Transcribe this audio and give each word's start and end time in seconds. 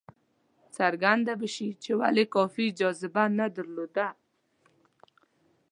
څرګنده 0.77 1.33
به 1.39 1.47
شي 1.55 1.69
چې 1.83 1.91
ولې 1.99 2.23
کافي 2.35 2.67
جاذبه 2.79 3.23
نه 3.37 3.45
درلوده. 3.55 4.07